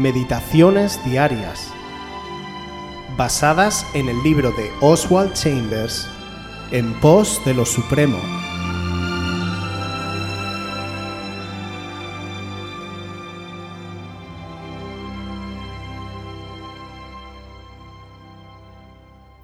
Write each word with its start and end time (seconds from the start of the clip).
Meditaciones 0.00 0.98
Diarias, 1.04 1.70
basadas 3.18 3.86
en 3.92 4.08
el 4.08 4.22
libro 4.22 4.50
de 4.52 4.70
Oswald 4.80 5.34
Chambers, 5.34 6.08
En 6.70 6.98
pos 7.00 7.38
de 7.44 7.52
lo 7.52 7.66
Supremo. 7.66 8.16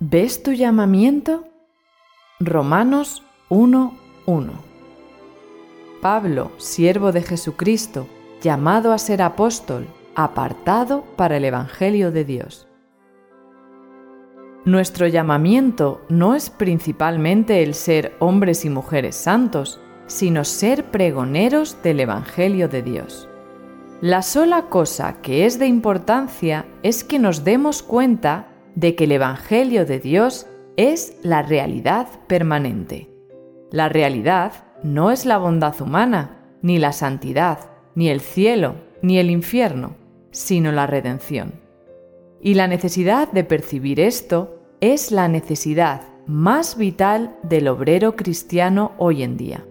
¿Ves 0.00 0.42
tu 0.42 0.52
llamamiento? 0.52 1.44
Romanos 2.40 3.22
1.1 3.50 4.52
Pablo, 6.00 6.50
siervo 6.56 7.12
de 7.12 7.20
Jesucristo, 7.20 8.08
llamado 8.40 8.94
a 8.94 8.98
ser 8.98 9.20
apóstol, 9.20 9.86
apartado 10.16 11.04
para 11.16 11.36
el 11.36 11.44
Evangelio 11.44 12.10
de 12.10 12.24
Dios. 12.24 12.66
Nuestro 14.64 15.06
llamamiento 15.06 16.00
no 16.08 16.34
es 16.34 16.50
principalmente 16.50 17.62
el 17.62 17.74
ser 17.74 18.16
hombres 18.18 18.64
y 18.64 18.70
mujeres 18.70 19.14
santos, 19.14 19.78
sino 20.06 20.44
ser 20.44 20.90
pregoneros 20.90 21.80
del 21.82 22.00
Evangelio 22.00 22.68
de 22.68 22.82
Dios. 22.82 23.28
La 24.00 24.22
sola 24.22 24.62
cosa 24.62 25.20
que 25.20 25.44
es 25.44 25.58
de 25.58 25.66
importancia 25.66 26.64
es 26.82 27.04
que 27.04 27.18
nos 27.18 27.44
demos 27.44 27.82
cuenta 27.82 28.48
de 28.74 28.94
que 28.94 29.04
el 29.04 29.12
Evangelio 29.12 29.84
de 29.84 30.00
Dios 30.00 30.46
es 30.76 31.18
la 31.22 31.42
realidad 31.42 32.08
permanente. 32.26 33.10
La 33.70 33.88
realidad 33.88 34.52
no 34.82 35.10
es 35.10 35.26
la 35.26 35.38
bondad 35.38 35.80
humana, 35.80 36.38
ni 36.62 36.78
la 36.78 36.92
santidad, 36.92 37.58
ni 37.94 38.08
el 38.08 38.20
cielo, 38.20 38.74
ni 39.02 39.18
el 39.18 39.30
infierno 39.30 40.05
sino 40.36 40.70
la 40.70 40.86
redención. 40.86 41.54
Y 42.42 42.54
la 42.54 42.68
necesidad 42.68 43.32
de 43.32 43.42
percibir 43.42 43.98
esto 43.98 44.60
es 44.82 45.10
la 45.10 45.28
necesidad 45.28 46.02
más 46.26 46.76
vital 46.76 47.36
del 47.42 47.68
obrero 47.68 48.16
cristiano 48.16 48.92
hoy 48.98 49.22
en 49.22 49.38
día. 49.38 49.64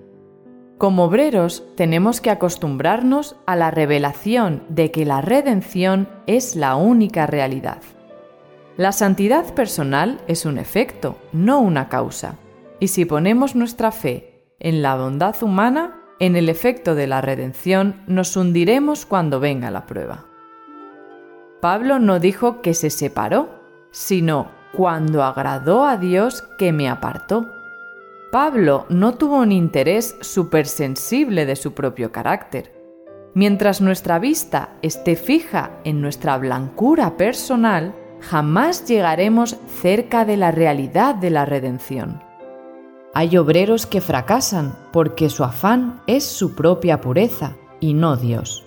Como 0.80 1.04
obreros 1.04 1.64
tenemos 1.76 2.20
que 2.20 2.32
acostumbrarnos 2.32 3.36
a 3.46 3.56
la 3.56 3.70
revelación 3.70 4.64
de 4.68 4.90
que 4.90 5.06
la 5.06 5.22
redención 5.22 6.10
es 6.26 6.56
la 6.56 6.76
única 6.76 7.28
realidad. 7.28 7.82
La 8.76 8.92
santidad 8.92 9.54
personal 9.54 10.20
es 10.28 10.46
un 10.46 10.58
efecto, 10.58 11.18
no 11.32 11.60
una 11.60 11.90
causa, 11.90 12.40
y 12.80 12.88
si 12.88 13.06
ponemos 13.06 13.56
nuestra 13.56 13.92
fe 13.92 14.48
en 14.60 14.82
la 14.82 14.96
bondad 14.96 15.36
humana, 15.44 16.02
en 16.20 16.36
el 16.36 16.50
efecto 16.50 16.96
de 16.96 17.06
la 17.06 17.22
redención 17.22 18.02
nos 18.08 18.36
hundiremos 18.36 19.06
cuando 19.06 19.40
venga 19.40 19.70
la 19.70 19.86
prueba. 19.86 20.26
Pablo 21.62 22.00
no 22.00 22.20
dijo 22.20 22.62
que 22.62 22.74
se 22.74 22.90
separó, 22.90 23.50
sino 23.92 24.52
cuando 24.74 25.24
agradó 25.24 25.86
a 25.86 25.98
Dios 25.98 26.44
que 26.58 26.72
me 26.72 26.90
apartó. 26.90 27.50
Pablo 28.32 28.86
no 28.90 29.14
tuvo 29.16 29.38
un 29.38 29.52
interés 29.52 30.18
supersensible 30.20 31.46
de 31.46 31.56
su 31.56 31.74
propio 31.74 32.12
carácter. 32.12 32.74
Mientras 33.34 33.82
nuestra 33.82 34.20
vista 34.20 34.72
esté 34.82 35.16
fija 35.16 35.72
en 35.84 36.02
nuestra 36.02 36.38
blancura 36.38 37.16
personal, 37.18 37.96
jamás 38.20 38.86
llegaremos 38.86 39.58
cerca 39.82 40.26
de 40.26 40.38
la 40.38 40.52
realidad 40.52 41.16
de 41.16 41.30
la 41.30 41.46
redención. 41.46 42.22
Hay 43.14 43.38
obreros 43.38 43.86
que 43.86 44.02
fracasan 44.02 44.76
porque 44.92 45.30
su 45.30 45.46
afán 45.46 46.02
es 46.06 46.26
su 46.26 46.56
propia 46.56 47.00
pureza 47.00 47.56
y 47.80 47.94
no 47.94 48.18
Dios. 48.18 48.65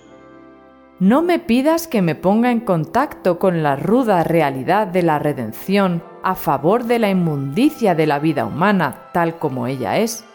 No 0.99 1.21
me 1.21 1.39
pidas 1.39 1.87
que 1.87 2.01
me 2.01 2.13
ponga 2.13 2.51
en 2.51 2.59
contacto 2.59 3.39
con 3.39 3.63
la 3.63 3.77
ruda 3.77 4.25
realidad 4.25 4.85
de 4.85 5.01
la 5.01 5.17
redención 5.17 6.03
a 6.23 6.35
favor 6.35 6.83
de 6.83 6.99
la 6.99 7.09
inmundicia 7.09 7.95
de 7.95 8.05
la 8.05 8.19
vida 8.19 8.43
humana 8.43 9.07
tal 9.13 9.39
como 9.39 9.65
ella 9.65 9.97
es. 9.97 10.25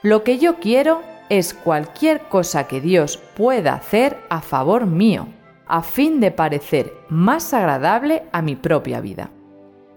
Lo 0.00 0.24
que 0.24 0.38
yo 0.38 0.60
quiero 0.60 1.02
es 1.28 1.52
cualquier 1.52 2.22
cosa 2.22 2.66
que 2.66 2.80
Dios 2.80 3.18
pueda 3.36 3.74
hacer 3.74 4.16
a 4.30 4.40
favor 4.40 4.86
mío, 4.86 5.28
a 5.66 5.82
fin 5.82 6.20
de 6.20 6.30
parecer 6.30 6.94
más 7.10 7.52
agradable 7.52 8.22
a 8.32 8.40
mi 8.40 8.56
propia 8.56 9.02
vida. 9.02 9.28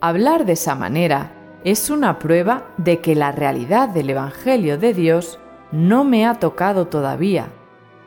Hablar 0.01 0.45
de 0.45 0.53
esa 0.53 0.75
manera 0.75 1.31
es 1.63 1.89
una 1.89 2.19
prueba 2.19 2.65
de 2.75 2.99
que 2.99 3.15
la 3.15 3.31
realidad 3.31 3.87
del 3.87 4.09
Evangelio 4.09 4.77
de 4.77 4.93
Dios 4.93 5.39
no 5.71 6.03
me 6.03 6.25
ha 6.25 6.33
tocado 6.33 6.87
todavía 6.87 7.47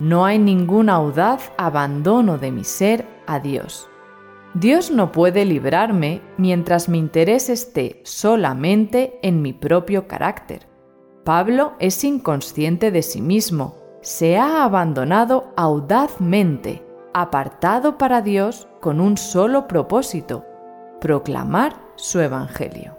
no 0.01 0.25
hay 0.25 0.39
ningún 0.39 0.89
audaz 0.89 1.53
abandono 1.59 2.39
de 2.39 2.51
mi 2.51 2.65
ser 2.65 3.07
a 3.27 3.39
Dios. 3.39 3.89
Dios 4.55 4.91
no 4.91 5.13
puede 5.13 5.45
librarme 5.45 6.23
mientras 6.39 6.89
mi 6.89 6.99
interés 6.99 7.49
esté 7.51 8.01
solamente 8.05 9.21
en 9.23 9.43
mi 9.43 9.53
propio 9.53 10.09
carácter. 10.09 10.67
Pablo 11.23 11.75
es 11.79 12.03
inconsciente 12.03 12.91
de 12.91 13.03
sí 13.03 13.21
mismo, 13.21 13.77
se 14.01 14.39
ha 14.39 14.65
abandonado 14.65 15.53
audazmente, 15.57 16.83
apartado 17.13 17.99
para 17.99 18.23
Dios 18.23 18.67
con 18.81 19.01
un 19.01 19.19
solo 19.19 19.69
propósito, 19.69 20.47
proclamar 21.01 21.77
su 21.97 22.21
Evangelio. 22.21 22.97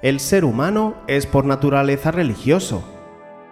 El 0.00 0.20
ser 0.20 0.44
humano 0.44 0.94
es 1.08 1.26
por 1.26 1.44
naturaleza 1.44 2.10
religioso 2.10 2.82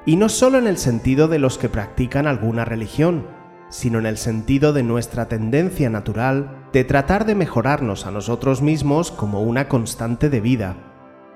y 0.08 0.16
no 0.16 0.30
solo 0.30 0.56
en 0.56 0.66
el 0.66 0.78
sentido 0.78 1.28
de 1.28 1.38
los 1.38 1.58
que 1.58 1.68
practican 1.68 2.26
alguna 2.26 2.64
religión, 2.64 3.26
sino 3.68 3.98
en 3.98 4.06
el 4.06 4.16
sentido 4.16 4.72
de 4.72 4.82
nuestra 4.82 5.28
tendencia 5.28 5.90
natural 5.90 6.64
de 6.72 6.82
tratar 6.82 7.26
de 7.26 7.34
mejorarnos 7.34 8.06
a 8.06 8.10
nosotros 8.10 8.62
mismos 8.62 9.10
como 9.10 9.42
una 9.42 9.68
constante 9.68 10.30
de 10.30 10.40
vida. 10.40 10.76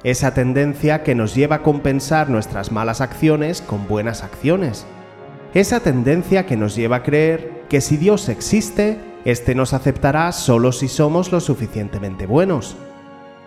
Esa 0.05 0.33
tendencia 0.33 1.03
que 1.03 1.15
nos 1.15 1.35
lleva 1.35 1.57
a 1.57 1.63
compensar 1.63 2.31
nuestras 2.31 2.73
malas 2.73 3.03
acciones 3.03 3.61
con 3.61 3.87
buenas 3.87 4.23
acciones. 4.23 4.87
Esa 5.53 5.81
tendencia 5.81 6.47
que 6.47 6.57
nos 6.57 6.75
lleva 6.75 6.97
a 6.97 7.03
creer 7.03 7.67
que 7.69 7.83
si 7.83 7.99
Dios 7.99 8.31
existe, 8.31 8.99
éste 9.27 9.55
nos 9.55 9.75
aceptará 9.75 10.33
solo 10.33 10.73
si 10.73 10.89
somos 10.89 11.31
lo 11.31 11.41
suficientemente 11.41 12.25
buenos. 12.25 12.79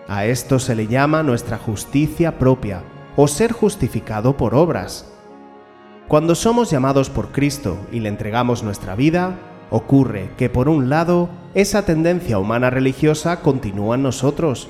A 0.07 0.25
esto 0.25 0.59
se 0.59 0.75
le 0.75 0.85
llama 0.85 1.23
nuestra 1.23 1.57
justicia 1.57 2.37
propia, 2.37 2.83
o 3.15 3.27
ser 3.27 3.53
justificado 3.53 4.37
por 4.37 4.53
obras. 4.53 5.13
Cuando 6.07 6.35
somos 6.35 6.69
llamados 6.69 7.09
por 7.09 7.31
Cristo 7.31 7.79
y 7.91 7.99
le 7.99 8.09
entregamos 8.09 8.61
nuestra 8.61 8.95
vida, 8.95 9.39
ocurre 9.71 10.29
que 10.37 10.51
por 10.51 10.69
un 10.69 10.87
lado, 10.87 11.29
esa 11.55 11.83
tendencia 11.83 12.37
humana 12.37 12.69
religiosa 12.69 13.41
continúa 13.41 13.95
en 13.95 14.03
nosotros, 14.03 14.69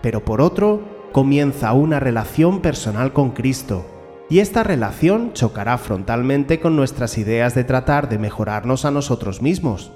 pero 0.00 0.24
por 0.24 0.40
otro, 0.40 0.80
comienza 1.12 1.74
una 1.74 2.00
relación 2.00 2.60
personal 2.60 3.12
con 3.12 3.32
Cristo, 3.32 3.84
y 4.30 4.38
esta 4.38 4.62
relación 4.62 5.34
chocará 5.34 5.76
frontalmente 5.76 6.60
con 6.60 6.76
nuestras 6.76 7.18
ideas 7.18 7.54
de 7.54 7.64
tratar 7.64 8.08
de 8.08 8.18
mejorarnos 8.18 8.86
a 8.86 8.90
nosotros 8.90 9.42
mismos. 9.42 9.92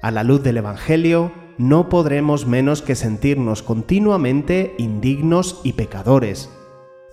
A 0.00 0.10
la 0.10 0.24
luz 0.24 0.42
del 0.42 0.56
Evangelio, 0.56 1.32
no 1.58 1.90
podremos 1.90 2.46
menos 2.46 2.80
que 2.80 2.94
sentirnos 2.94 3.62
continuamente 3.62 4.74
indignos 4.78 5.60
y 5.64 5.74
pecadores, 5.74 6.48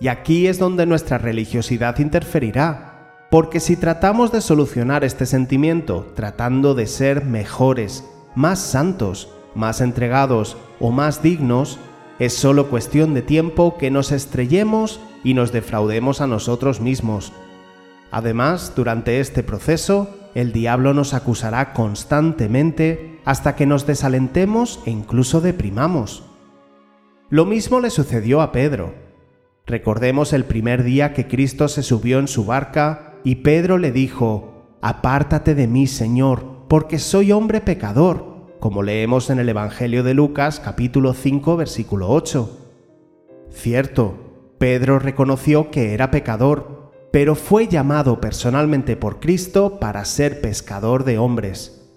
y 0.00 0.08
aquí 0.08 0.46
es 0.46 0.58
donde 0.58 0.86
nuestra 0.86 1.18
religiosidad 1.18 1.98
interferirá, 1.98 3.26
porque 3.30 3.60
si 3.60 3.76
tratamos 3.76 4.32
de 4.32 4.40
solucionar 4.40 5.04
este 5.04 5.26
sentimiento 5.26 6.12
tratando 6.14 6.74
de 6.74 6.86
ser 6.86 7.24
mejores, 7.24 8.04
más 8.34 8.58
santos, 8.60 9.28
más 9.54 9.80
entregados 9.80 10.56
o 10.80 10.92
más 10.92 11.22
dignos, 11.22 11.78
es 12.18 12.34
solo 12.34 12.68
cuestión 12.68 13.14
de 13.14 13.22
tiempo 13.22 13.76
que 13.76 13.90
nos 13.90 14.12
estrellemos 14.12 15.00
y 15.24 15.34
nos 15.34 15.52
defraudemos 15.52 16.20
a 16.20 16.26
nosotros 16.26 16.80
mismos. 16.80 17.32
Además, 18.10 18.72
durante 18.74 19.20
este 19.20 19.42
proceso, 19.42 20.14
el 20.34 20.52
diablo 20.52 20.94
nos 20.94 21.14
acusará 21.14 21.72
constantemente 21.72 23.20
hasta 23.24 23.54
que 23.56 23.66
nos 23.66 23.86
desalentemos 23.86 24.80
e 24.86 24.90
incluso 24.90 25.40
deprimamos. 25.40 26.22
Lo 27.30 27.44
mismo 27.44 27.80
le 27.80 27.90
sucedió 27.90 28.40
a 28.40 28.52
Pedro, 28.52 28.94
Recordemos 29.68 30.32
el 30.32 30.46
primer 30.46 30.82
día 30.82 31.12
que 31.12 31.28
Cristo 31.28 31.68
se 31.68 31.82
subió 31.82 32.18
en 32.20 32.26
su 32.26 32.46
barca 32.46 33.12
y 33.22 33.36
Pedro 33.36 33.76
le 33.76 33.92
dijo, 33.92 34.78
Apártate 34.80 35.54
de 35.54 35.66
mí, 35.66 35.86
Señor, 35.86 36.64
porque 36.68 36.98
soy 36.98 37.32
hombre 37.32 37.60
pecador, 37.60 38.56
como 38.60 38.82
leemos 38.82 39.28
en 39.28 39.38
el 39.38 39.48
Evangelio 39.50 40.02
de 40.02 40.14
Lucas 40.14 40.58
capítulo 40.58 41.12
5 41.12 41.58
versículo 41.58 42.08
8. 42.08 42.68
Cierto, 43.50 44.54
Pedro 44.56 44.98
reconoció 45.00 45.70
que 45.70 45.92
era 45.92 46.10
pecador, 46.10 46.90
pero 47.12 47.34
fue 47.34 47.68
llamado 47.68 48.22
personalmente 48.22 48.96
por 48.96 49.20
Cristo 49.20 49.78
para 49.78 50.06
ser 50.06 50.40
pescador 50.40 51.04
de 51.04 51.18
hombres. 51.18 51.92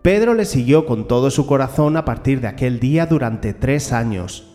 Pedro 0.00 0.32
le 0.32 0.46
siguió 0.46 0.86
con 0.86 1.06
todo 1.06 1.30
su 1.30 1.46
corazón 1.46 1.98
a 1.98 2.06
partir 2.06 2.40
de 2.40 2.48
aquel 2.48 2.80
día 2.80 3.04
durante 3.04 3.52
tres 3.52 3.92
años, 3.92 4.47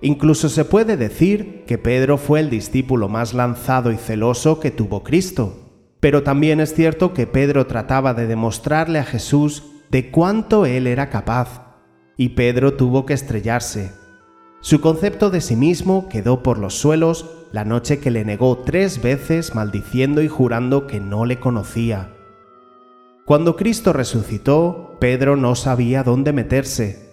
Incluso 0.00 0.48
se 0.48 0.64
puede 0.64 0.96
decir 0.96 1.64
que 1.66 1.78
Pedro 1.78 2.18
fue 2.18 2.40
el 2.40 2.50
discípulo 2.50 3.08
más 3.08 3.34
lanzado 3.34 3.90
y 3.90 3.96
celoso 3.96 4.60
que 4.60 4.70
tuvo 4.70 5.02
Cristo. 5.02 5.56
Pero 6.00 6.22
también 6.22 6.60
es 6.60 6.74
cierto 6.74 7.12
que 7.12 7.26
Pedro 7.26 7.66
trataba 7.66 8.14
de 8.14 8.26
demostrarle 8.26 9.00
a 9.00 9.04
Jesús 9.04 9.64
de 9.90 10.10
cuánto 10.10 10.66
él 10.66 10.86
era 10.86 11.10
capaz, 11.10 11.76
y 12.16 12.30
Pedro 12.30 12.74
tuvo 12.74 13.06
que 13.06 13.14
estrellarse. 13.14 13.92
Su 14.60 14.80
concepto 14.80 15.30
de 15.30 15.40
sí 15.40 15.56
mismo 15.56 16.08
quedó 16.08 16.42
por 16.42 16.58
los 16.58 16.74
suelos 16.74 17.30
la 17.52 17.64
noche 17.64 17.98
que 17.98 18.10
le 18.10 18.24
negó 18.24 18.58
tres 18.58 19.02
veces 19.02 19.54
maldiciendo 19.54 20.22
y 20.22 20.28
jurando 20.28 20.86
que 20.86 21.00
no 21.00 21.24
le 21.24 21.40
conocía. 21.40 22.14
Cuando 23.24 23.56
Cristo 23.56 23.92
resucitó, 23.92 24.96
Pedro 25.00 25.36
no 25.36 25.54
sabía 25.54 26.02
dónde 26.02 26.32
meterse. 26.32 27.07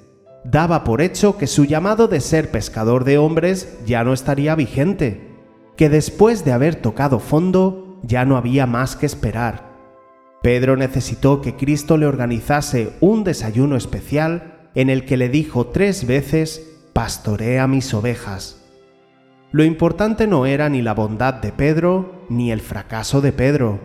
Daba 0.45 0.83
por 0.83 1.01
hecho 1.01 1.39
que 1.39 1.47
su 1.47 1.65
llamado 1.65 2.07
de 2.07 2.21
ser 2.21 2.51
pescador 2.51 3.03
de 3.03 3.17
hombres 3.17 3.79
ya 3.83 4.03
no 4.03 4.13
estaría 4.13 4.53
vigente, 4.53 5.31
que 5.75 5.89
después 5.89 6.45
de 6.45 6.51
haber 6.51 6.75
tocado 6.75 7.19
fondo 7.19 7.97
ya 8.03 8.25
no 8.25 8.37
había 8.37 8.67
más 8.67 8.95
que 8.95 9.07
esperar. 9.07 9.73
Pedro 10.43 10.77
necesitó 10.77 11.41
que 11.41 11.55
Cristo 11.55 11.97
le 11.97 12.05
organizase 12.05 12.93
un 12.99 13.23
desayuno 13.23 13.75
especial 13.75 14.69
en 14.75 14.91
el 14.91 15.05
que 15.05 15.17
le 15.17 15.29
dijo 15.29 15.65
tres 15.65 16.05
veces, 16.05 16.61
pastorea 16.93 17.65
mis 17.65 17.91
ovejas. 17.95 18.63
Lo 19.51 19.63
importante 19.63 20.27
no 20.27 20.45
era 20.45 20.69
ni 20.69 20.83
la 20.83 20.93
bondad 20.93 21.33
de 21.33 21.53
Pedro 21.53 22.27
ni 22.29 22.51
el 22.51 22.61
fracaso 22.61 23.19
de 23.19 23.31
Pedro. 23.31 23.79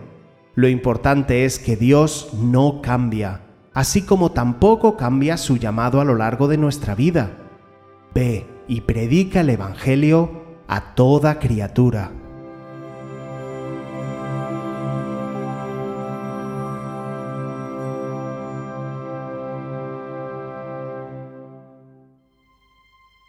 Lo 0.53 0.67
importante 0.67 1.43
es 1.43 1.57
que 1.57 1.75
Dios 1.75 2.29
no 2.39 2.83
cambia, 2.83 3.41
así 3.73 4.01
como 4.01 4.31
tampoco 4.31 4.97
cambia 4.97 5.37
su 5.37 5.57
llamado 5.57 6.01
a 6.01 6.05
lo 6.05 6.15
largo 6.15 6.47
de 6.47 6.57
nuestra 6.57 6.95
vida. 6.95 7.37
Ve 8.13 8.47
y 8.67 8.81
predica 8.81 9.41
el 9.41 9.49
Evangelio 9.49 10.43
a 10.67 10.95
toda 10.95 11.39
criatura. 11.39 12.11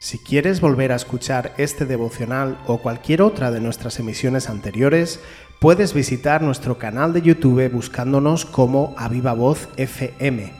Si 0.02 0.18
quieres 0.18 0.60
volver 0.60 0.90
a 0.90 0.96
escuchar 0.96 1.54
este 1.58 1.86
devocional 1.86 2.58
o 2.66 2.78
cualquier 2.78 3.22
otra 3.22 3.52
de 3.52 3.60
nuestras 3.60 4.00
emisiones 4.00 4.50
anteriores, 4.50 5.20
puedes 5.60 5.94
visitar 5.94 6.42
nuestro 6.42 6.76
canal 6.76 7.12
de 7.12 7.22
YouTube 7.22 7.70
buscándonos 7.70 8.44
como 8.44 8.96
Aviva 8.98 9.32
Voz 9.32 9.68
FM. 9.76 10.52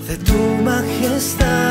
de 0.10 0.18
tu 0.18 0.64
majestad. 0.64 1.69